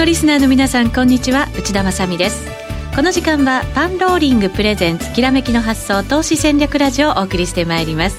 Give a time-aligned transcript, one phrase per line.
[0.00, 1.46] のリスナーの皆さんこんにちは。
[1.58, 2.48] 内田まさです。
[2.96, 8.16] この時間はパンローリングプレゼンツきらめきの発想投資戦略ラジオをお送りしてまいります。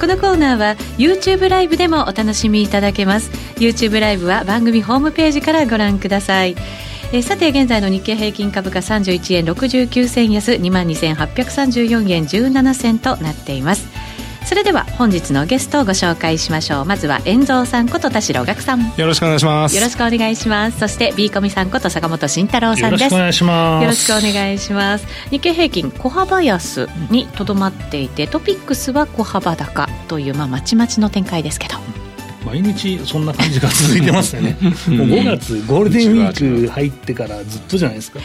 [0.00, 3.32] このコーナーは YouTube ライブでもお楽しみいただけます。
[3.56, 6.54] YouTube ライブは番組ホームページからご覧ください。
[7.10, 13.88] えー、さて現在の日経平均株価31円69銭安2万2834円17銭となっています。
[14.48, 16.84] それでは本日のゲストをご紹介しましょう。
[16.86, 18.94] まずは遠蔵さんこと田代岳さん。
[18.96, 19.76] よろしくお願いします。
[19.76, 20.78] よろしくお願いします。
[20.78, 23.02] そして B コミさんこと坂本慎太郎さんです。
[23.02, 23.82] よろしくお願いします。
[23.82, 25.06] よろしくお願いします。
[25.30, 31.74] 日経平均小幅安にとどまっていてトピックスは小幅高というまあまちまちの展開ですけど。
[32.46, 34.56] 毎日そんな感じが続いてますよね。
[34.88, 38.20] もう5月ゴールデンウィーク入ってからずっとじゃないですか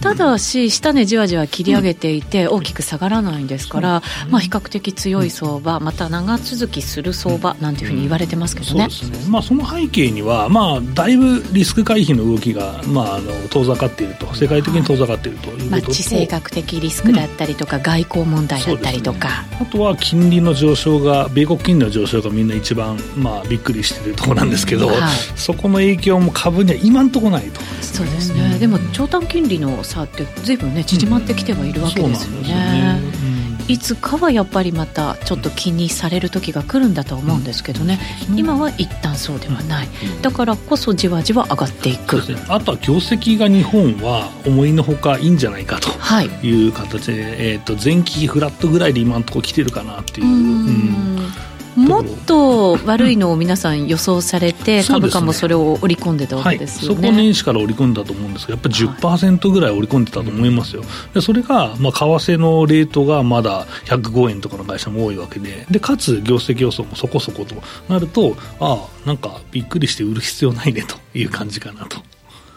[0.00, 9.30] ただし下値じわじわ切り上げていて大きく下がらないんですから、まあ、比較的強い相場また長続きする相場なんていうふうに言われてますけどね,、そうですね。
[9.30, 14.34] まあ、その背景には、まあ、だいぶリスク回避の動きが、まあ、あの遠ざかっていると。
[14.34, 24.98] 世界的に遠ざかっているということと、まあ、地政学的リスクだったりとか、うん、外交問題だったりとか、ね、あとは金利の上昇が米国金利の上昇がみんな一番、まあ、びっくりしているところなんですけど、はい、
[25.36, 33.24] そこの影響も株には今のところないと、そうですね、でも長短金利の差ってずいぶんね縮まってきてはいるわけですよね。
[33.66, 45.88] いつかはやっぱりまたちょっと気にされる時が来るんだと思うんですけどね、うん、今は一旦そうではない、うん、だからこそじわじわ上がっていく、ね、あとは業績が日本は思いのほかいいんじゃないかと。
[46.22, 46.68] い。
[46.68, 50.26] う形で、はい、えーと、前期フラットぐらいで今のところ来てるかなっていう。
[50.26, 65.66] うんもっと悪いのを皆さん予想されて、株価もそれを織り込んでたわけですよね、はい、そこ年始から織り込んだと思うんですがやっぱり10%ぐらい織り込んでたと思いますよ、でそれが、まあ、為替のレートがまだ105円とかの会社も多いわけで。
[65.70, 67.54] でかつ業績予想もそこそこと
[67.88, 71.98] なるとああなんかびっくりして売る必要ないねという感じかなと。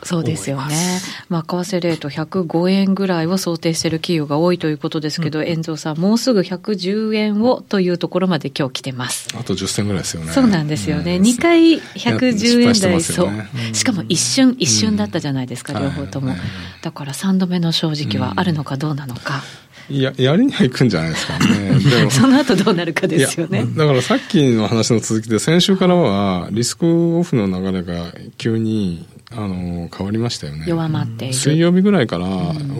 [0.07, 9.27] そうですよね、まあ、為替レート105円ぐらいを想定している企業が多いということですけど、遠、う、藤、さん、もうすぐ110円をというところまで今日来てます。
[9.37, 10.31] あと10銭ぐらいですよね。
[10.31, 16.33] そうなんですよね、うん、2回110円台、ね、そう、しかも一瞬、一瞬だったじゃないですか、両方とも、
[16.81, 19.43] だから3度目の正直はあるのかどうなのか。
[19.89, 21.79] いや、やりにはいくんじゃないですかね。
[22.11, 23.65] その後どうなるかですよね。
[23.75, 30.65] だからさっきの話の続きで、先週からは、リスクオフの流れが急にあの変わりましたよね。
[30.67, 31.33] 弱まっている。
[31.33, 32.25] 水曜日ぐらいから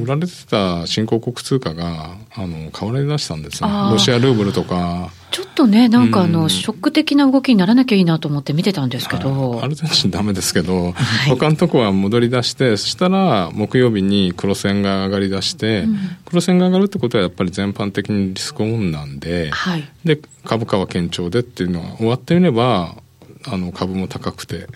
[0.02, 3.70] 売られてた新興国通貨があの買われ出したんですよ。
[3.92, 9.62] ロシアルーブルとかちょっとねなんかあの、うん、ショック的な動きにならなきゃいいなと思って見てたんですけど。
[9.62, 10.94] アルゼンチンダメですけど、はい、
[11.30, 22.96] 他のとこは戻り出してそしたら木曜日に黒線が上がり出して、うん、黒線が上がるってことはやっぱり全般的にリスクオンなんで、はい、で株価は堅調でっていうのは終わってみれば
[23.46, 24.68] あの株も高くて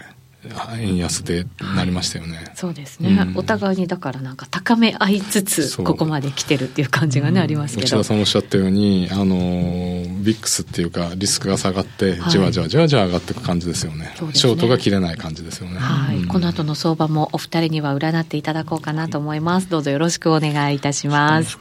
[0.79, 7.87] 円安でなりましたよね、はい、そうですね、うん、お互いにだからなんか高め合いつつここまで来てるっていう感じがね、うん、ありますけど。
[7.87, 9.35] 内田さんおっしゃったようにあの
[10.21, 14.15] ビックスっていうかリスクが下がってじわじわじわじわ上がっていく感じですよね。
[14.19, 15.77] はい、ショートが切れない感じですよね。
[15.77, 19.69] はい、うん、この後の相場もお二人には占っていただこうかなと思います。
[19.69, 21.59] どうぞよろしくお願いいたします。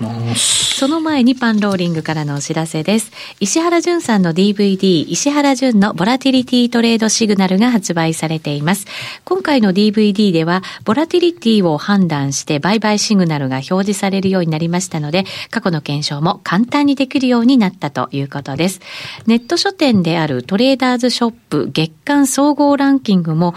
[0.78, 3.12] その前にパンローリングからのお知らせです。
[3.40, 8.86] 石原淳さんの DVD 石原淳のボラティリティトレードシグナルが発売されていますます。
[9.24, 18.80] 今回の DVD では、ボラティリティを判断して売買シグナルが表示されるようになりましたので、過去の検証も簡単にできるようになったということです。
[19.26, 23.54] ネット書店であるトレーダーズショップ月間総合ランキングも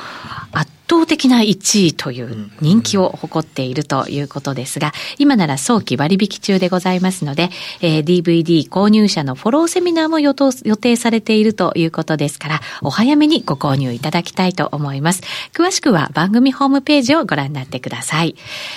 [0.51, 7.49] 圧倒的な1位という人気を誇っているということですが、今なら早期割引中でございますので、
[7.81, 15.23] えー、DVD 購入者のフォローセミナーも予定されているということですから、お早めにご購入いただきたいと思います。
[15.53, 18.35] 詳しくは番組ホームページをご覧になってください。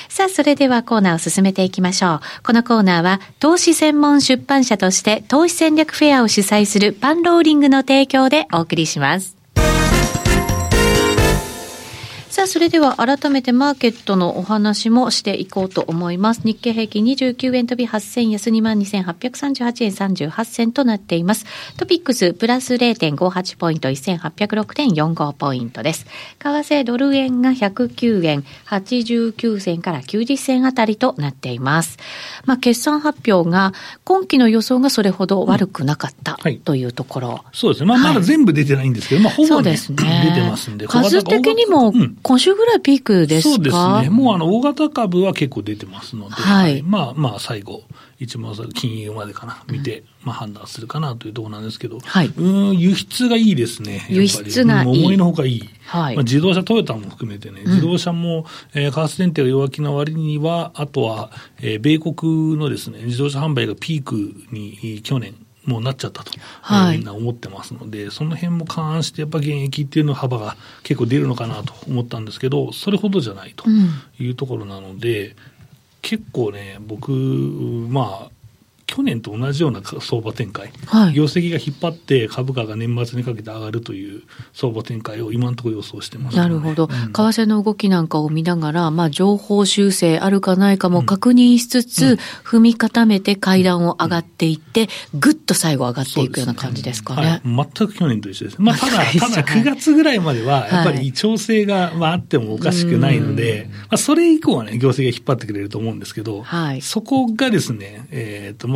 [0.09, 2.21] さあ、それではコーナーを進めていきましょう。
[2.43, 9.36] このコーナーは、投資専門出版社として投資戦略フェアを主催するパンローリングの提供でお送りします。
[12.37, 16.43] さあ、それでは改めてマーケットのお話もしていこうと思います。
[16.45, 19.91] 日経平均29円飛び8000安22,838円
[20.27, 21.47] 38銭となっています。
[21.79, 26.05] トピックスプラス0.58ポイント1806.45ポイントです。
[26.39, 31.97] 為替ドル円が109円89銭から90銭あたりとなっています。
[32.45, 33.73] まあ、決算発表が
[34.05, 37.45] 今期の予想がそれほど悪くなかった、うんはい、というところ。
[37.55, 37.87] そうですね。
[37.87, 40.87] まあ、まだ全部出てないんですけど、まあ、ほぼ、ね、出てますんで。
[40.87, 43.55] 数的にも、うん今週ぐらいピークですか？
[43.55, 44.11] そうですね。
[44.11, 46.83] もうあの、大型株は結構出てますので、はい。
[46.83, 47.85] まあまあ、最後、
[48.19, 54.89] 一番金融までかな、見て、まあ、判断するかなというところなんですけど、はい、うん輸出がいいですね、輸出がいい。
[54.89, 55.71] 思いのほかいい。
[55.85, 58.45] はい、まあ、自動車、トヨタも含めてね、自動車も、
[58.75, 61.31] うん、えー、カース電停が弱気な割には、あとは、
[61.61, 65.35] えー、米国のですね、自動車販売がピークに去年、
[65.67, 66.33] もうなっちゃったと、
[66.63, 73.65] はい、みんな思ってますので、その辺も勘案して、やっぱ現役っていうの幅が結構出るのかなと思ったんですけど、それほどじゃないと
[74.19, 75.35] いうところなので、うん、
[76.03, 78.31] 結構ね、僕、まあ、
[78.87, 84.23] 去年と同じような相場展開、はい、業績が引っ張って株価が年末にかけて上がるという
[84.53, 97.23] 相場展開を今のところ予想してます、ね、なるほど、うん、為替の動きなんかを見ながら、まあ、情報修正あるかないかも確認しつつ、うん、踏み固めて階段を上がっていって、ぐっと最後上がっていくような感じですかね。
[97.23, 98.57] ねはい、全く去年と一緒です。
[98.61, 108.76] まあ、ただ、ただ9月ぐらいまでは、やっぱり調整が、まあ、あってもおかしくないので、まあ、それ以降はね、業績が引っ張ってくれると思うんですけど、はい、そこがですね、えっ、ー、と、ま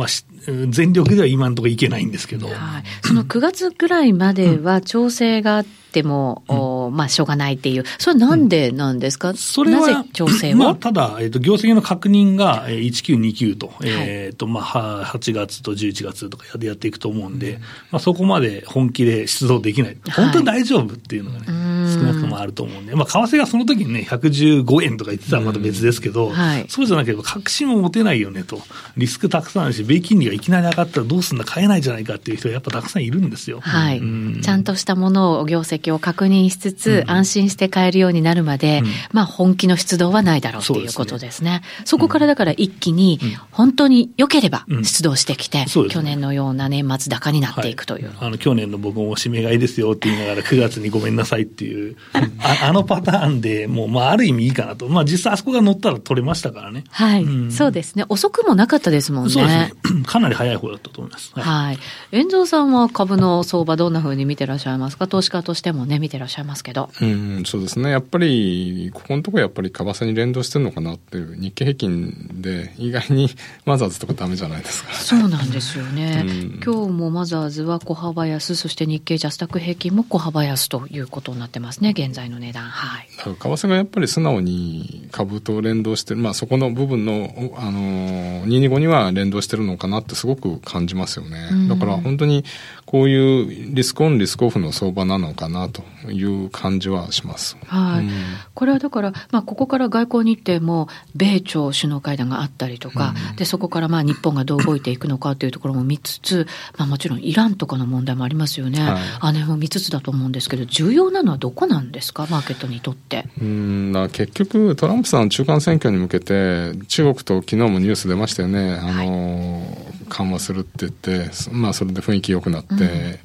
[0.69, 2.55] 全力では今のところいけないんですけど、はい、
[3.03, 6.57] その9月ぐらいまでは調整があって、っても、うん、
[6.91, 28.59] まあ、しょうがないっていう、それはなんでなんですか、うん、それは、調整は、まあ、ただ、えーと、業績の確認が1929と、はい、えーとまあ、8月と11月とかでやっていくと思うんで、うん、まあ、そこまで本気で出動できない、本当に大丈夫っていうのがね、はい、少なくともあると思うんで、まあ、為替がその時にね、115円とか言ってたらまた別ですけど、はい、そうじゃなければ確信を持てないよねと、
[28.97, 33.59] リスクたくさんあるし、米金利がいきなり上がったらどうすんだ、買えないじゃないかっていう人がやっぱたくさんいるんですよ。
[33.61, 34.01] はい、
[34.41, 38.81] ちゃんとしたものを、業績を確認しつつ、安心して買えるようになるまで、
[39.11, 41.61] まあ本気の出動はないだろうっていうことですね。
[41.85, 43.19] そこからだから一気に、
[43.51, 48.11] 本当に良ければ出動してきて、去年のような年末高になっていくという。
[48.19, 51.95] あの去年の僕も締め買いですよって言いながら9月にごめんなさいっていう、
[52.39, 54.87] あ あのパターンでもう、まあある意味いいかなと。
[54.89, 56.83] まあ実際あそこが乗ったら取れましたからね。
[56.89, 57.25] はい。
[57.51, 58.05] そうですね。
[58.09, 59.31] 遅くもなかったですもんね。
[59.31, 59.73] そうですね。
[60.05, 61.31] かなり早い方だったと思います。
[61.35, 61.79] はい。
[62.11, 65.07] 遠藤さんは株の相場どんなふうに見てらっしゃいますか？
[65.07, 66.89] 投資家としてもね、見てらっしゃいますけど。
[67.01, 67.89] うん、そうですね。
[67.89, 73.29] やっぱり、ここのところやっぱり為替に連動してるのかなっていう、日経平均で意外に
[73.65, 74.93] マザーズとかダメじゃないですか。
[74.93, 76.25] そうなんですよね。
[76.25, 82.63] うん、今日もマザーズは小幅安、そして日経ジャスタック平均も小幅安ということになってますね、現在の値段。
[82.63, 83.07] はい。
[83.17, 91.67] 為替がやっぱり素直に株と連動してる、まあそこの部分の、あの、225には連動してるのかなってすごく感じますよね。
[91.67, 92.43] だから本当に
[92.85, 97.57] こういうリスクオン、リスクオフの相場なのかなという感じはします。
[97.65, 98.05] はい。
[98.05, 98.11] うん、
[98.53, 108.81] これはだから、まあ、ここから外交日程も、米朝首脳会談があったりとか、うん、で、そこからまあ、日本がどう動いていくのかというところも見つつ、まあ、もちろんイランとかの問題もありますよね。
[108.81, 113.27] はい、あれも見つつだと思うんですけど、重要なのはどこなんですか、マーケットにとって。
[113.41, 118.73] うん結局、トランプさん中間選挙に向けて、中国と昨日もニュース出ましたよね。
[118.73, 123.19] あの、はい、緩和するって言って、まあ、それで雰囲気良くなって、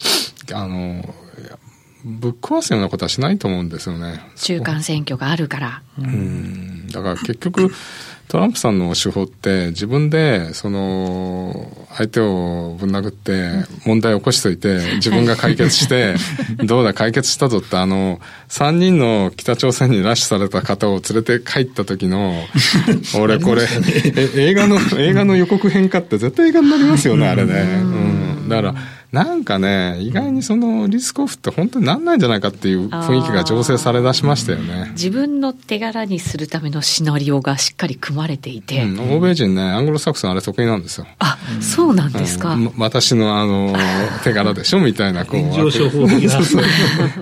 [0.51, 1.15] うん、あの、
[2.07, 4.21] ぶっ壊すようなことはしないと思うんですよね。
[4.37, 5.83] 中間選挙があるから。
[5.99, 6.87] うん。
[6.89, 7.73] だから結局、
[8.29, 16.17] トランプさんの手法って自分でその相手をぶん殴って問題を起こしといて自分が解決して
[16.67, 22.45] どうだ解決したぞってあの3人の北朝鮮に拉致された方を連れて帰った時の
[23.21, 23.63] 俺これ
[24.35, 27.53] 映画の映画の予告編かって絶対映画になりますよねあれね。
[27.55, 28.75] うん、だから
[29.17, 34.91] なんかね、意外にそのリスクオフって本当になんないんじゃないかっていう雰囲気が醸成されだしましたよね。
[34.91, 38.83] 自分の手柄にするためのシナリオがしっかり組まれていて。
[38.83, 41.07] うん、欧米人ね、アングロサクソンあれ得意なんですよ。
[41.19, 42.53] あ、そうなんですか。
[42.53, 43.75] うん、私のあの、
[44.23, 45.41] 手柄でしょみたいな、こう。
[45.41, 46.41] 炎上法的な。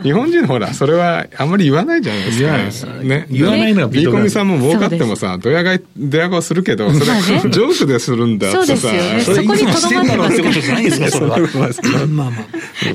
[0.03, 2.43] 日本人ほら、それはあんまり言わないじゃないですか。
[2.43, 2.87] 言わないです。
[3.05, 3.27] ね。
[3.31, 8.77] 言わないのがビーコミさんも儲かってもさ、ドヤ買い、ドヤ顔するけど、それ、 ジョークでするんだってさ。
[8.77, 9.43] そうですよね。
[9.43, 11.39] そこにとどまってますってことじゃないですか、それは。
[12.09, 12.45] まあまあ。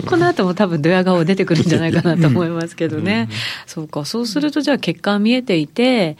[0.07, 3.29] この後も多分ドヤ顔出てくるんじゃないかなと思いますけどね。
[3.65, 6.17] そうか、そうするとじゃあ結果見えていて、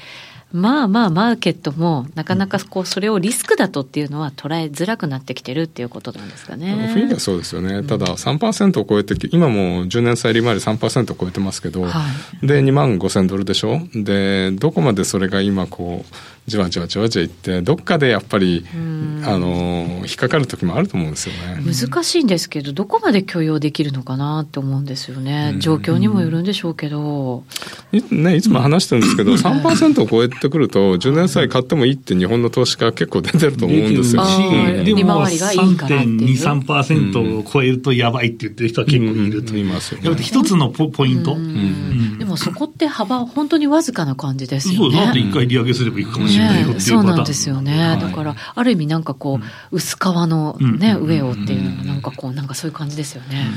[0.52, 6.92] まあまあ、マーケットもなかなかこうそれをリスクだとっていうのは捉えづらくなってきてるっていうことなんですかね。
[6.96, 7.84] 雰囲気はそうですよね。
[7.84, 12.04] ただ3%を超えて、今も10年債利回り3%を超えてますけど、は
[12.42, 13.80] い、で、2万5千ドルでしょ？
[13.94, 16.16] で、どこまでそれが今こう、
[16.50, 18.65] じわじわじわじわいって、どっかでやっぱり、
[19.24, 21.62] あの、引っかかる時もあると思うんですよね。
[21.63, 25.56] 難しいんですけど、どこまで許容できるのかなって思うんですよね。
[25.60, 27.44] 状況にもよるんでしょうけど。
[28.12, 34.24] ね、いつも話してるんですけど、3%を超えてくると、10年債買ってもいいって日本の投資家結構出てると思うんですよ。
[34.84, 39.60] でも、3.2、3%を超えるとやばいって言ってる人は結構いると。
[39.60, 40.22] いますよ、ね。
[40.22, 41.38] 一つのポイント。
[42.18, 44.95] でもそこって幅、本当にわずかな感じですよね。
[44.95, 47.98] そう、だって一回利上げすればいくかもしれないよっていうパターン、そうなんですよね。
[48.01, 49.39] だから、ある意味なんかこ
[49.71, 53.48] う、薄皮のね、上をっていうのもなんかこう、なんかそういう感じですよね。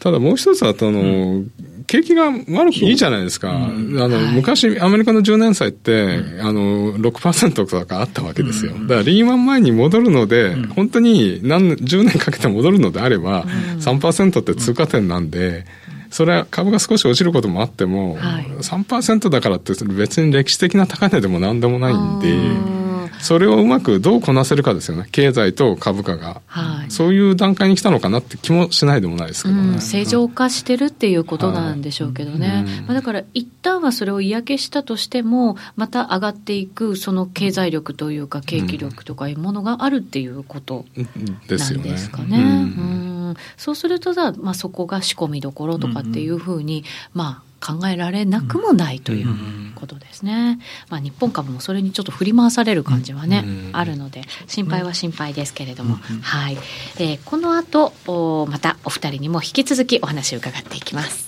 [0.00, 1.42] ただもう一つは、あの、
[1.88, 3.50] 景気が悪くいいじゃないですか。
[3.50, 8.72] あの、昔、アメリカの10年債って、あの、6%とかあったわけですよ。
[8.72, 13.44] だからリーマン前に戻るので、本当に何、10年かけて戻るのであれば、
[13.80, 15.64] 3%って通過点なんで、
[16.10, 22.78] それは株が少し落ちることもあっても、はい、3%だからって別に歴史的な高値でも何でもないんで、
[23.20, 25.08] それをうまくどうこなせるかですよね。
[25.10, 42.38] 経済と株価が、はい、そういう段階に来たのかなって気もしないでもないですけどね、うん、正常化してるっていうことなんでしょうけどね、はいまあ、だから一旦はそれを嫌気したとしてもまた上がっていくその経済力というか景気力とかいうものがあるっていうことなんですかね。
[42.38, 43.07] うん
[43.56, 50.58] そうするとさ、まあ、そこが仕込みどころとかっていうふうに、まあ考えられなくもないということですね。
[50.90, 56.56] まあ、日本株もそれにちょっと振り回される感じはね、あるので、心配は心配ですけれども、はい。
[56.98, 61.27] えー、この後お、またお二人にも引き続きお話を伺っていきます。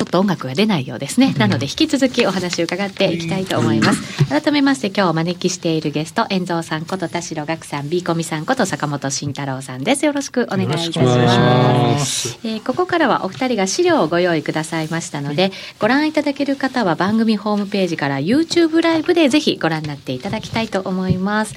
[0.00, 1.34] ちょっと音楽が出ないようですね。
[1.36, 4.24] なので引き続きお話を伺っていきたいと思います。
[4.30, 10.06] 改めまして今日お招きしているゲスト、遠蔵さんこと田代岳さん、ビーコミさんこと坂本慎太郎さんです。
[10.06, 12.38] よろしくお願いいたします。
[12.44, 21.54] えー、ここからはお二人が資料をご用意くださいましたので、ご覧いただける方は番組ホームページから YouTube ライブでぜひご覧になっていただきたいと思います。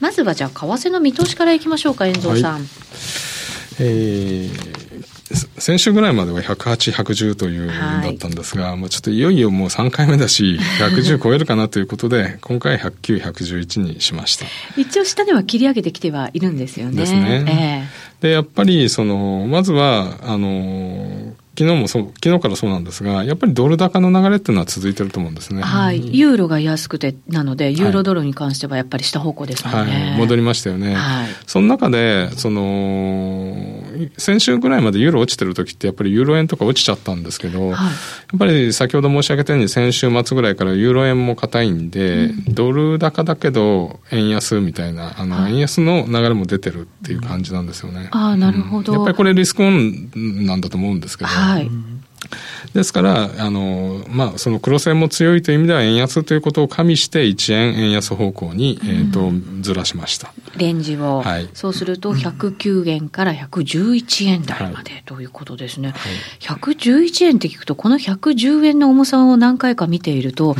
[0.00, 2.54] まずはじゃあ為替の見通しからいきましょうか、遠蔵さん。
[2.54, 2.64] はい、
[3.78, 14.46] えー先週ぐらいまでは108、110というだったんですが、はい、もうちょっといよいよもう3回目だし、110超えるかなということで、今回109、111にしました。
[14.76, 16.96] 一応下では切り上げてきてはいるんですよね。
[16.96, 17.88] ですね。
[18.20, 25.62] えー、で、やっぱり、その、まずは、あの、昨日もそう、昨日からそうなんですが、やっぱりドル高の流れっていうのは続いてると思うんですね。
[25.62, 26.16] はい。
[26.16, 30.10] ユーロが安くて、なので、ユーロドルに関してはやっぱり下方向ですもんね。
[30.10, 30.94] はい、戻りましたよね。
[30.94, 31.28] はい。
[31.46, 33.54] その中で、その、
[34.16, 37.78] 先週ぐらいまでユーロ落ちてる時ってやっぱりユーロ円とか落ちちゃったんですけど、はい、や
[38.36, 48.08] っぱり先ほど申し上げたように先週末ぐらいからユーロ円も硬いんで、うん、ドル高だけど円安みたいな、あの、円安の流れも出てるっていう感じなんですよね。
[48.12, 50.10] ああ、なるほど、うん、やっぱりこれリスクオン
[50.46, 51.28] なんだと思うんですけど。
[51.28, 51.70] はい。
[52.74, 60.32] ですから、あの、まあ、その黒線も強いという意味では円安ということを加味して1円円安方向に、えっ、と、ずらしました。
[60.56, 61.22] レンジを。
[61.22, 61.48] はい。
[61.54, 65.90] そうすると109円から111円台までということですね。
[65.90, 70.56] はい、111円って聞くと、この110円の重さを何回か見ていると、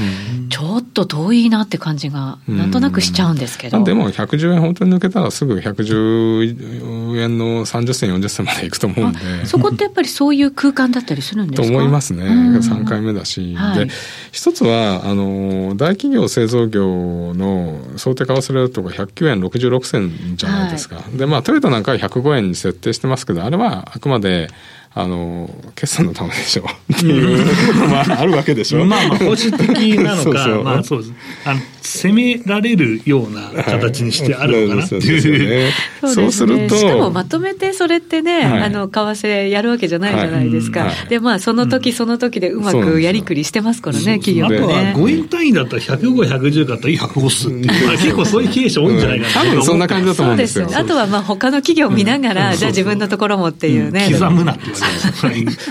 [0.51, 3.83] ちょっと遠いなって感じが、なんとなくしちゃうんですけど。
[3.83, 9.47] でも110円本当に抜けたらすぐ110円の30銭、40銭までいくと思うんで。
[9.47, 12.25] そこってやっぱりそういう空間だったりするんです思いますね。
[12.25, 13.55] 3回目だし。
[13.55, 13.93] はい、で、
[14.33, 20.97] 一つは、あの、大企業製造業の想定為替レートが109円66銭じゃないですか。
[20.97, 24.49] はい、で、まあ、トヨタなんかは105円に設定してますけど、あれはあくまで、
[24.97, 26.67] あの、決算のためでしょ。
[26.95, 27.45] っていう
[27.77, 28.85] のも あるわけでしょ。
[28.85, 30.63] まあまあ、保守的なのか、そうそう。
[30.63, 31.13] まあそうです。
[31.45, 35.73] あの、攻められるような形にしてあるのかなっていう。
[36.07, 36.77] そうすると。
[36.77, 40.85] しかもまとめてそれってね、はい、あの、為替やるわけじゃないじゃないですか。
[40.85, 44.59] はい、で、まあ、その時その時でうまくやりくりしてますからね、企業ね。
[44.59, 47.91] あとは5円単位だったら105、110かったら105っすっていう。
[47.99, 50.69] 結構そういう経営者多いんじゃないかな、多分そんな感じだと思うんですよ。
[50.73, 54.09] あとはまあ他の企業見ながら、じゃあ自分のところもっていうね。
[54.13, 54.84] 刻むなって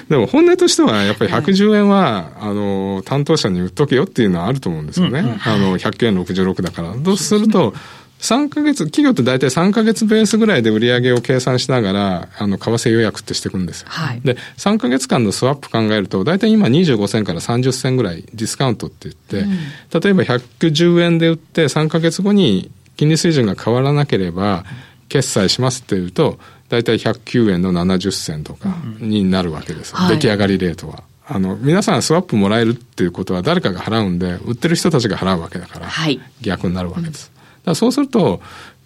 [0.10, 5.40] でも本音としては、やっぱり110円は、あの、担当者に売っとけよっていうのはあると思うんですよね。
[5.46, 6.94] あの、100円66だから。
[7.04, 7.74] そうすると、
[8.20, 13.88] 3か月、企業って大体3か月ベースぐらいで売り上げを計算しながら、あの、為替予約ってしていくんですよ。
[13.90, 24.64] はい、で、3か月間のスワップ考えると、大体今25銭から30銭ぐらいディスカウントって言って、うん、例えば110円で売って3か月後に金利水準が変わらなければ、
[25.10, 26.40] 決済しますっていうと、
[26.74, 31.04] 大体109円の70銭とかになるわけです、うん出来上がりレートは。
[31.28, 37.32] あの、皆さんスワップもらえるっていうことは誰かが払うんで、売ってる人たちが払うわけだから、はい、逆になるわけです。
[37.36, 38.42] だからそうすると、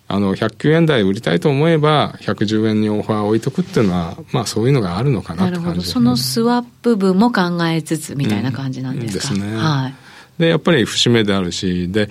[0.09, 9.57] あの、109円台売りたいと思えば、110円にオファーを置いとくっていうのは、まあそういうのがあるのかなって感じ、ね、そのスワップ分も考えつつみたいな感じなんですか、うん、ですね。
[9.57, 10.06] はい。
[10.39, 12.09] で、やっぱり節目であるし、で、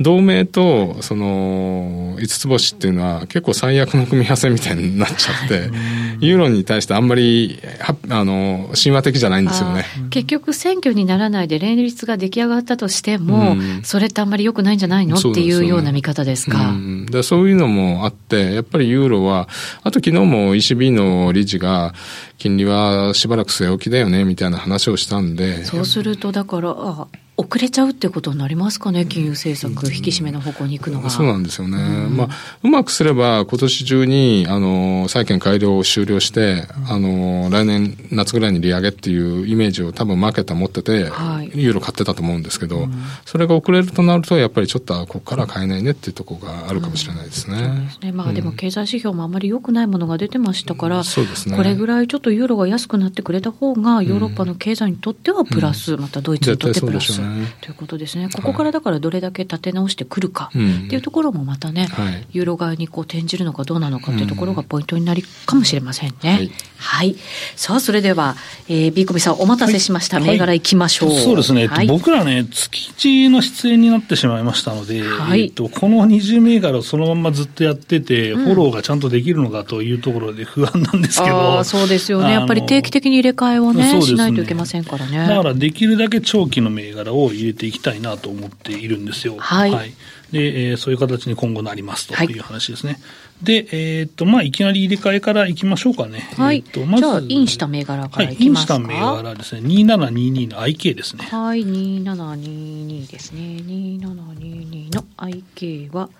[0.00, 5.70] 同盟とその五つ星っていうのは結構最悪の組み合わせみたいになっちゃって、
[6.18, 7.60] ユーロに対してあんまり
[8.08, 9.84] あの神話的じゃないんですよね。
[10.10, 15.16] 結局選挙にならないで連立が出来上がったとしても、うん、それってあんまり良くないんじゃないの？
[15.16, 16.70] っていうような見方ですか？
[16.70, 19.48] うん、でそういうのもあってやっぱりユーロは
[19.82, 21.94] あと昨日も ECB の理事が
[22.38, 31.10] 金利はしばらく据え置きだよねみたいな話をしたんでそうするとだからあ遅れちゃうってことになりますかね、金融政策、引き締めの方向に行くのが。
[31.10, 31.78] そうなんですよね。
[31.78, 32.28] うん、まあ、
[32.62, 47.56] うまくすれば、今年中に、あの、債券改良を終了して、あの、来年夏ぐらいに利上げっていうイメージを多分マーケットは持ってて、はい、ユーロ買ってたと思うんですけど、うん、それが遅れるとなると、やっぱりちょっと、ここから買えないねっていうところがあるかもしれないですね。
[47.56, 48.12] うん、すね。
[48.12, 51.56] まあ、でも経済指標もあまり良くないものが出てましたから、そうですね。
[51.56, 57.23] これぐらいちょっとユーロが安くなってくれた方が、ヨーロッパの経済にとってはプラス、またドイツにとってプラス、
[57.60, 60.58] ということでですね、ここからだからどれだけ立て直してくるかって
[60.94, 66.30] いうところもまたね、はい、ユーロ側にこう転じるのかどうなのかっていうところがポイントになりかもしれませんね。
[66.30, 67.16] はい、はい、
[67.56, 68.36] さあ、それでは、
[68.68, 70.18] えー、ビーコミさんお待たせしました。
[70.18, 71.10] はい、銘柄いきましょう。
[71.12, 81.60] そうですね、僕らね、月1の出演になってしまいましたので、はい、えー、とこの20銘柄をそのままずっとやってて、フォローがちゃんとできるのかというところで不安なんですけど。
[81.60, 82.32] あそうですよね。
[82.32, 85.18] やっぱり定期的に入れ替えをね、ねしないといけませんからね。
[85.18, 89.36] だからできるだけ長期の銘柄を入れていきたいなと思っているんですよ。
[89.38, 89.70] はい。
[89.70, 89.92] はい、
[90.32, 92.92] で、えー、そういう形に今後なりますという話ですね。
[92.92, 92.98] は
[93.42, 96.28] い、で、えー、っと、まあ、いきなり入れ替えからいきましょうかね。
[96.36, 96.56] はい。
[96.56, 97.04] えー、っと、まず。
[97.04, 99.60] じゃあ、インした銘柄からいきますか、はい、インした銘柄ですね。
[99.68, 101.26] 2722の IK ですね。
[101.30, 103.40] はい、2722ですね。
[103.40, 106.10] 2722の IK は、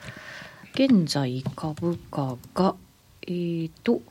[0.74, 2.74] 現在株価が、
[3.26, 4.02] えー、っと、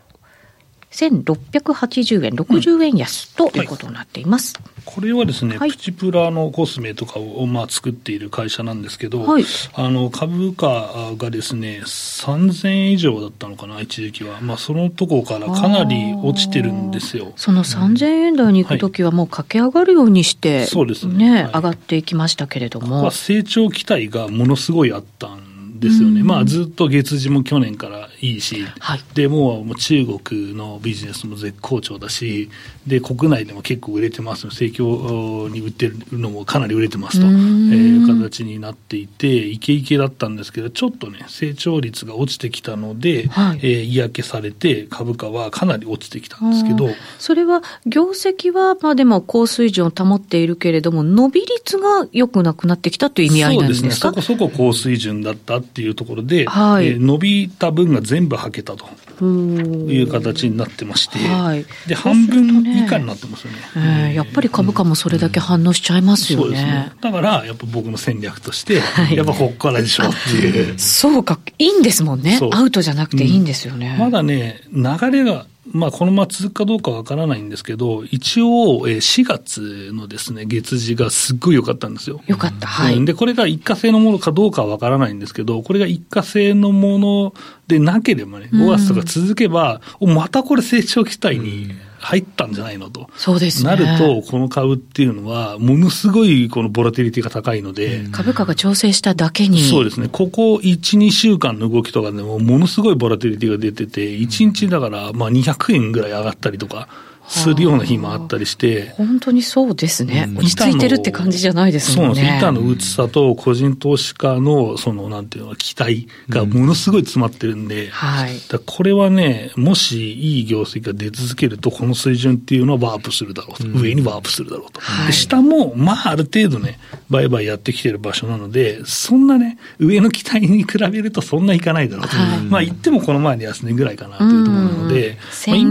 [0.93, 4.55] 1680円、60円安ということになっています。
[4.55, 14.39] はい、これはですね、はい、プチプラのコスメとかを、まあ、作っている会社なんですけど、はい、あの株価がですね、3000円以上だったのかな、一時期は。
[14.41, 17.33] まあ、そのところからかなり落ちてるんですよ。
[17.35, 23.09] その3000円台に行くときは、もう駆け上がるようにして、そうですね、上がっていきましたけれども。
[23.09, 26.23] 成長期待がものすごいあったんですよね。
[26.23, 32.49] まあ、ずっと月次も去年からいいし、はい、でもう中国のビジネスも絶好調だし、
[32.87, 53.89] で国内でも結構売れてます、盛況に売ってるのもかなり売れてますという形になっていて、イケイケだったんですけど、ちょっとね、成長率が落ちてきたので、はい、えー、嫌気されて、株価はかなり落ちてきたんですけど、それは業績はまあでも高水準を保っているけれども、伸び率が良くなくなってきたという意味合いなんですか？
[53.89, 58.85] そうですね、そこそこ高水準だったっていうところで、はい、えー、伸びた分が全部はけたと
[59.25, 66.45] いう形になってまして、はい、で半分以下になってますよね、えー、やっぱり株価もそれだけ反応しちゃいますよね。
[66.45, 66.91] うん、ね。
[67.01, 70.79] だからやっぱ僕の戦略として、はい、やっぱここからでしょっていう。
[70.79, 72.39] そうか、いいんですもんね。
[72.51, 73.93] アウトじゃなくていいんですよね。
[73.93, 82.21] うん、まだね、流れがまあ、このまま続くかどうかわからないんですけど、一応、4月のですね、月次がすっごい良かったんですよ。
[82.27, 82.67] よかった。
[82.67, 83.05] はい。
[83.05, 87.33] で、これが一過性のものかどうかはわからないんですけど、これが一過性のもの
[87.67, 91.71] でなければね、5月とか続けば、うん、またこれ成長期待に、
[92.03, 93.09] 入ったんじゃないのと。
[93.15, 93.69] そうですね。
[93.69, 97.99] なると、この株っていうのは、ものすごいこのボラティリティが高いので。
[97.99, 99.61] うん、株価が調整しただけに。
[99.61, 100.09] そうですね。
[100.11, 106.87] ここ1、2週間の動きとかでも、ものすごいボラティリティが出てて、1日だから、まあ200円ぐらい上がったりとか。
[107.27, 112.15] するような日もあったりして、本当にそうですね、落ち着いてるって感じじゃないですもんね。
[112.15, 112.37] そうなんです。
[112.37, 118.39] 板の薄さと個人投資家の、その、なんていうの、期待がものすごい詰まってるんで、うん、はい。
[118.65, 124.81] これはね、もしいい業績が出続けると、この水準っていうのはワープするだろうと、うん、上にワープするだろうと。
[124.81, 132.17] はい、下も、まあ、ある程度ね、売買やってきてる場所なので、そんなね、上の期待に比べるとそんないかないだろうと。
[132.17, 135.15] はい、まあ、言ってもこの前の安値ぐらいかなというところなので、うん、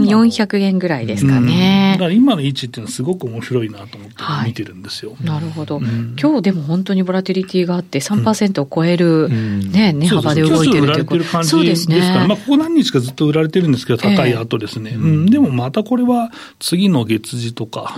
[0.07, 1.42] 1400円ぐらいですかね。
[1.93, 5.11] だから今の位置っていうのはすごく面白いなと思って見てるんですよ。
[5.11, 11.43] はい、なるほど、うん、今日でも本当にボラティリティがあって3%を超える、ね、値幅で動いてるということ。
[11.43, 11.99] そうですね。
[12.27, 14.91] まあ、ここ何日かずっと売られてるんですけど、高い後ですね。
[14.93, 17.95] えー、うん、でもまたこれは次の月次とか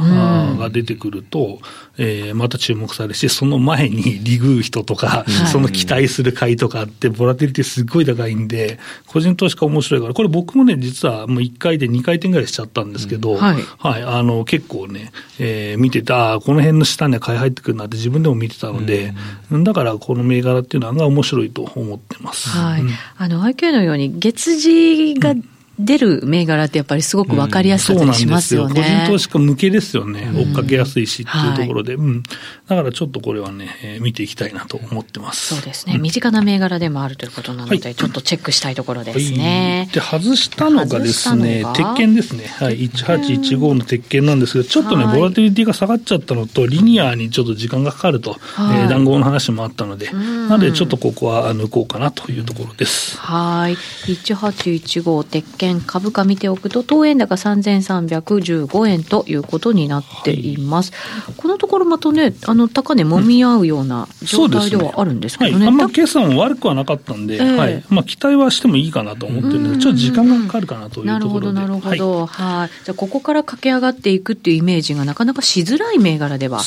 [0.60, 1.60] が出てくると、
[1.98, 19.14] えー、また注目されるし、その前にリグう人とか、はい、その期待する買いとかって、ボラティリティすっごい高いんで、個人投資家面白いから、これ僕もね、実はもう1回で2回転ぐらいしちゃったんですけど、うん、はい、はい、あの、結構ね、えー、見てた、この辺の下に買い入ってくるなって自分でも見てたので、
[19.52, 22.50] うん、だからこの銘柄っていうのは面白いと思ってます。
[22.50, 22.82] はい。
[22.82, 25.34] うん、あの、IQ のように月次が、
[25.80, 28.70] 出る銘柄ってやっぱりすごく分かりやすかったりしますよね。
[28.70, 30.32] うん、個人投資家向けですよね。
[30.34, 31.96] 追っかけやすいしっていうところで。
[31.96, 32.24] うん、はい、
[32.70, 35.56] だからちょっとこれはね、えー、見ていきたいなと思ってます。
[35.56, 35.98] そうですね。
[35.98, 39.88] 身近な銘柄でもあるということなので、はい、ちょっとチェックしたいところですね。
[39.88, 42.46] はい、で、外したのがですね、鉄拳ですね。
[42.46, 42.90] はい。
[42.90, 53.18] 1815の鉄拳なんですけど、ちょっとね、ボラティリティが下がっちゃったのと、リニアにちょっと時間がかかると、はい、えー、談合の話もあったので、なのでちょっとここは抜こうかなというところです。
[53.18, 53.74] はい。
[53.74, 60.92] 1815鉄拳株価見てておくと、当円高3315円ということになっています。
[60.94, 65.58] はい、このところまたね、あの、高値もみ合うような状態ではあるんですけどね。
[65.58, 67.84] ねはい、あんま決算悪くはなかったんで、えー、はい。
[67.90, 71.54] まあ、期待はしてもいいかなと思ってるんで、ちょっと時間がかかるかなというところで。
[71.54, 72.26] なるほど、なるほど。
[72.28, 72.70] はい。
[72.86, 76.60] じゃあ、ここから駆け上がっていくっていうイメージがなかなかしづらい銘柄では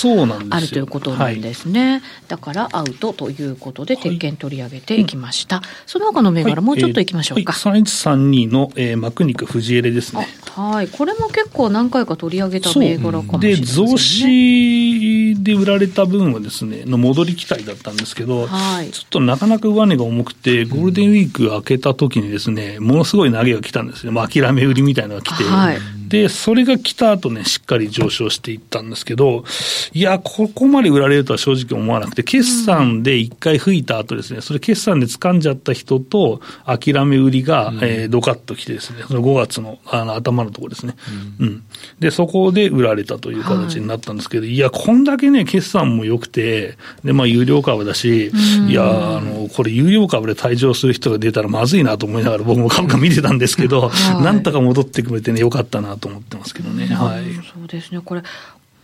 [0.51, 1.93] あるということなんですね。
[1.93, 5.63] はい、だから、アウトということで、鉄拳取り上げていきました。
[5.87, 7.53] その他の銘柄、もうちょっといきましょうか。
[7.53, 10.29] はい、3132の、えー、マクニク藤エレですね。
[10.55, 24.11] はい、これも結構何回か取り上げた銘柄かもしれないで、ね、増資で売られた分はですね、の戻り期待だったんですけど、はい、ちょっとなかなか上値が重くて、ゴールデンウィーク明けた時にですね、ものすごい投げが来たんですね。
[24.11, 29.45] まあ、諦め売りみたいなのが来て、はい、で、それが来た後ね、しっかり上昇していったんですけど、
[29.93, 40.95] いや、ここまで売られるとは正直思わなくて、決算で一回吹いた後ですね、それ決算で掴んじゃった人と、諦め売りが、うん、えー、ドカッと来てですね、その5月のあの頭のところですね、
[41.41, 41.65] うん、うん、
[41.99, 48.31] で、そこで売られたという形になったんですけど、はい、いや、こんだけね、決算も良くて、で、まあ、有料株だし、
[48.69, 56.87] いや、あの、これ有料株で退場する人が出たらまずいなと思いながら僕も株価見てたんですけど、はい、なんとか戻ってくれてね、よかったなと思ってますけどね。
[56.87, 57.25] はい。
[57.35, 58.01] そうですね。
[58.05, 58.23] これ、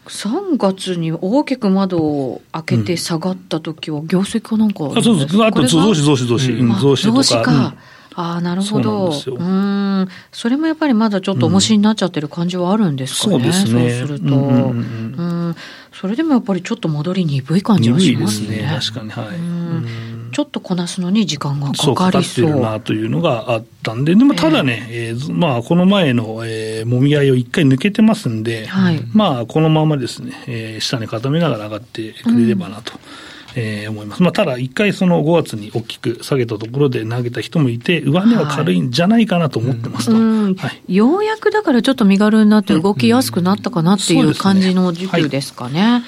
[0.07, 5.43] 3月に大きく窓を開けて下がった時は、業績はなんか、あ、そうそう。
[5.43, 6.57] あと増資増資増資。
[6.57, 7.75] 増資とか。
[8.17, 9.09] ああ、なるほど。
[9.09, 10.09] ううん。
[10.33, 13.37] それもやっぱりまだちょっと重しになっちゃってる感じはあるんですかね。
[13.37, 13.99] うん、そうですね。
[13.99, 14.35] そうすると。
[14.37, 15.57] うん、うん、
[15.93, 18.59] それでもやっぱりちょっと戻り鈍い感じはしますね。
[18.59, 18.81] ね。
[18.81, 19.37] 確かに、はい。
[19.37, 22.51] うんちょっとこなすのに時間がかかりそう。
[22.51, 32.95] そうなというのがあったんで、でもただね、えー、えー、まあ、この前の、えー、もみ合いを一回抜けてますんで、はい、まあ、このままですね、えー、下に固めながら上がってくれればなと。
[32.95, 34.23] うんえー、思います。
[34.23, 40.15] まあ、ただ、一回その5月に大きく下げたところで投げた人もいて、上値は軽いんじゃないかなと思ってますと。
[40.15, 45.81] はい、ようやくだからちょっと身軽になって動きやすくなったかなっていう感じの時期ですかね。
[45.81, 46.03] はい、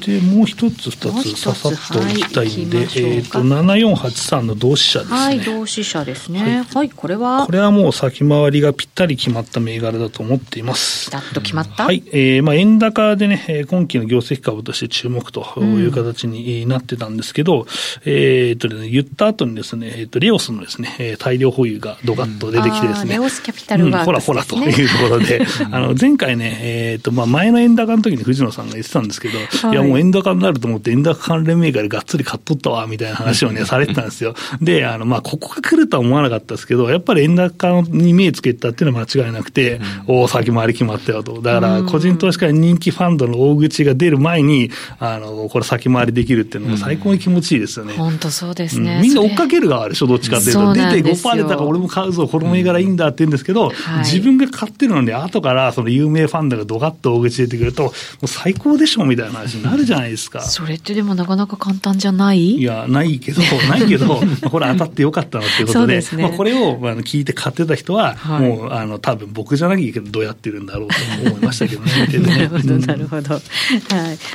[0.00, 5.16] でもう一つ二つささっといきたいんで、はい、えっ、ー、と7483の同志社ですね。
[5.18, 6.64] はい、同志社ですね、はい。
[6.64, 7.46] はい、これは？
[7.46, 11.06] これはもう先回りがぴったり決まった銘柄だと思っています。
[11.06, 11.84] ピタッと決まった？
[11.84, 17.66] はい、えー、まあ円高でね、今期の業績株として注目という形になってたんですけど、うん、
[18.04, 34.34] えっ、ー、とね、言った後にですね、えっ、ー、とレオスのですね、大量保有がドカッと出てきてですね、レオスキャピタルワねうん、ほらほらというところで、 あの前回ね、えっ、とまあ前の円高の時に藤野さんが言ってたんですけど、はい、いやもう円高になると思って、円高関連銘柄がっつり買っとったわ、みたいな話をね、されてたんですよ。
[34.60, 41.40] で、あの、まあ、ここが来るとは思わなかったですけど、やっぱり円高に目つけたっていうのは間違いなくて、うん、お先回り決まったよと。
[41.40, 47.94] だから、個人投資家に人気ファンドの大口が出る前に、あの、これ先回りできるっていうのも最高に気持ちいいですよね。
[47.96, 50.72] 本、当、そうですね、うん、みんな追っかける側でしょ、どっちかっていうと。
[50.72, 57.90] 出て5%出たから俺も買うぞ、この銘柄いいんだって言うんですけど、はい、自分が買ってるのに、後からその有名ファンドがドカッと大口出てくると、も
[58.22, 60.40] う最高でしょみたいな話になるじゃないですか。
[60.42, 62.56] それってでもなかなか簡単じゃない？
[62.56, 70.94] いや、ないけど、 ないけど、これ当たってよかったなっていうことで、でね、まあ、これをあの聞いて買ってた人は、はい、もう、あの、多分僕じゃなきゃいけど、どうやってるんだろうと
[71.30, 71.92] 思いましたけどね。
[72.26, 73.34] なるほど、なるほど。
[73.34, 73.42] はい。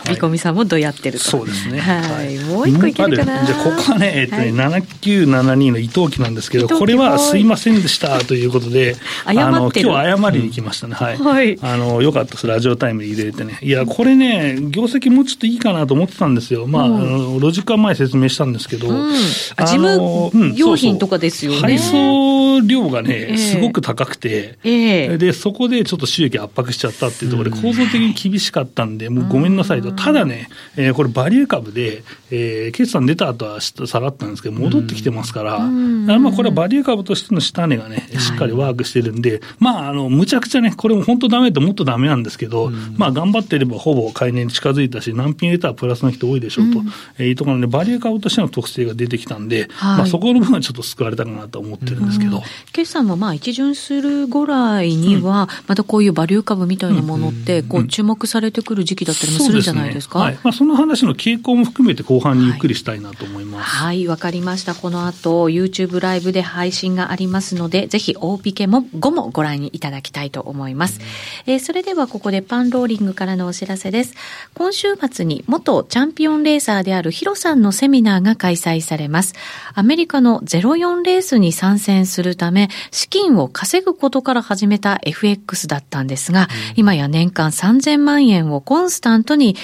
[0.09, 1.25] 見込みさんもどうやってると。
[1.25, 1.79] そうですね。
[1.79, 2.37] はい。
[2.45, 3.45] もう一個いけるかな。
[3.45, 10.95] じゃあ、ここはね、えっとね、7972の伊藤記なんですけど、これはすいませんでしたということで、 あの、今日謝りに来ましたね。
[10.95, 11.17] はい。
[11.17, 11.57] はい。
[11.61, 12.47] あの、よかったです。
[12.47, 13.57] ラジオタイムに入れてね。
[13.61, 16.67] いや、これね、業績もうちょっといいかなと思ってたんですよ。
[16.67, 21.59] まあ、ロジカル前説明したんですけど、事務用品とかですよね。
[21.59, 29.91] 配送量がね、すごく高くて、で、そこでちょっと収益圧迫しちゃったっていうところで、構造的に厳しかったんで、もうごめんなさいと。
[29.91, 46.81] ただね、えこれバリュー株で、え決算出た後は下がったんですけど、戻ってきてますから、まあこれはバリュー株としての下値がね、しっかりワークしてるんで、まあ、あの、むちゃくちゃね、これも本当ダメともっとダメなんですけど、まあ頑張ってればほぼ買い値に近づいたし、難品入れたらプラスの人多いでしょうと、
[47.19, 52.43] えいうところで、バリュー株としての特性が出てきたんで、まあそこの部分はちょっと救われたかなと思ってるんですけど。
[52.73, 60.19] 決算もまあ一巡するぐらいには、またこういうバリュー株みたいなものって、こう注目されてくる時期だったりもするんじゃないですか？
[60.19, 63.69] はい、まあその話の傾向も含めて後半にゆっくりしたいなと思います。
[63.69, 64.75] はい、わ、はい、かりました。
[64.75, 70.99] この後 YouTube ライブで配信がありますので、ぜひ大引けも後もご覧いただきたいと思います。
[71.45, 74.13] えー、それではここでパンローリングからのお知らせです。
[74.53, 79.33] 今週末に元チャンピオンレーサーであるヒロさんのセミナーが開催されます。
[79.73, 89.55] アメリカの04レースに参戦するため、資金を稼ぐことから始めた FX だったんですが、うん、今や年間3000万円をコンスタントに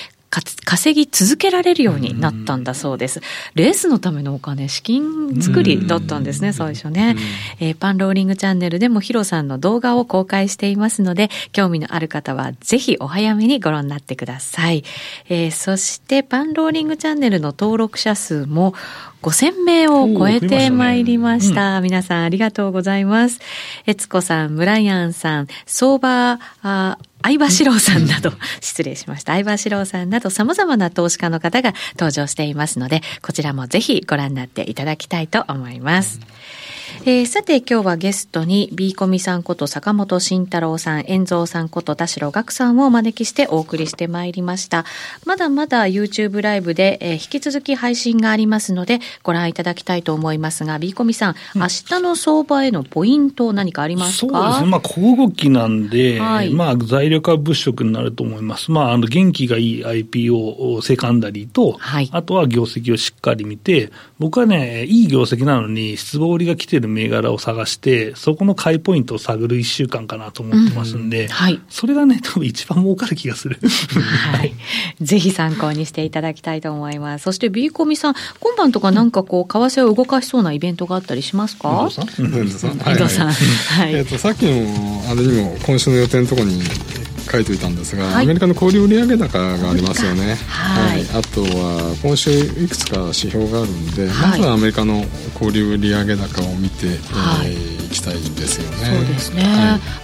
[0.65, 3.21] 稼ぎ続けられるようになったんだそうです。
[3.53, 7.15] レースのためのお金、資金作りだったんですね、最初ね。
[7.59, 14.83] えー、パンローリングチャンネルでもヒロさんの動画を公開していますので、興味のある方はぜひお早めにご覧になってください。
[15.29, 18.73] えー、そしてパンローリングチャンネルの登録者数も
[19.21, 21.79] 5000名を超えてまいりました。
[21.81, 23.39] 皆さんありがとうございます。
[23.85, 28.31] えつこさん、ムライアンさん、相場、あ相場志郎さんなど、
[28.61, 29.33] 失礼しました。
[29.33, 36.19] 相場志郎さんなど様々な投資家の方が登場していますので、こちらもぜひご覧になっていただきたいと思います。
[36.21, 36.33] うん
[37.05, 44.85] えー、さて今日はゲストに B コミさんこと坂本慎太郎さん、遠蔵さんこと田代岳さんをお招きしてお送りしてまいりました。
[45.25, 54.33] まだまだ YouTube ライブで、えー、引き続き配信がありますのでご覧いただきたいと思いますが、B コミさん、うん、明日の相場へのポイント何かありますか？
[54.33, 54.69] そうですね。
[54.69, 58.71] まあ小動きなんで、はい、まあ材料化物色になると思います。
[58.71, 73.59] まああの元気がいい IPO セカンダリーと、はい、あとは業績をしっかり見て、僕はね、いい業績なのに失望売りが来てる銘柄を探して、そこの買いポイントを探る1週間かなと思ってますんで、うんはい、それがね、多分一番儲かる気がする。
[73.61, 74.53] はい。
[75.01, 77.23] ぜひ参考にしていただきたいと思います。
[77.23, 81.69] そして B コミさん、今晩とかなんかこう、為替を動かしそうなイベントがあったりしますか？
[81.69, 82.71] 遠藤さん。
[82.71, 83.31] 遠藤さん。
[83.31, 83.95] はい。
[83.95, 86.61] えっと、さっきの、あれにも、今週の予定のところに、
[87.31, 97.47] 書いておいたんですが、はい、アメリカの小売売上高がありますよね、はい、はい、あとは今週いくつか指標があるんで、はい、まずはアメリカの小売売上高を見て、はい。
[97.47, 98.85] えー、いきたいですよね。
[98.85, 99.53] そうですね、はい、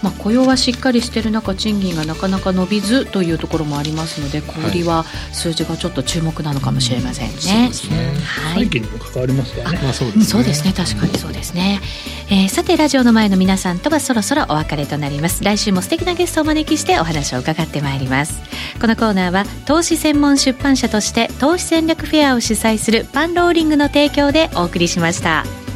[0.01, 10.25] まあ、雇用はしっかりしている中賃金がなかなか伸びずというところもありますので小売は数字がちょっと注目なのかもしれませんね、そうですね、はい、背景にも関わりますからね、まあ、そうですね。
[10.25, 10.73] そうですね。
[10.73, 11.81] 確かにそうですね、
[12.29, 15.43] えー、さてラジオの前の皆さんとはそろそろお別れとなります。
[15.43, 18.39] 来週も素敵なゲストをお招きしてお話を伺ってまいります。
[18.79, 25.68] このコーナーは投資専門出版社として投資戦略フェアを主催するパンローリングの提供でお送りしました。